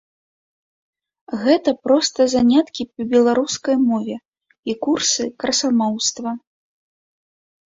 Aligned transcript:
Гэта 1.41 1.69
проста 1.87 2.19
заняткі 2.35 2.83
па 2.93 3.01
беларускай 3.13 3.75
мове 3.91 4.17
і 4.73 4.77
курсы 4.87 5.23
красамоўства. 5.45 6.29